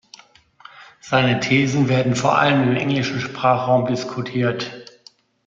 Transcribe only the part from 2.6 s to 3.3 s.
im englischen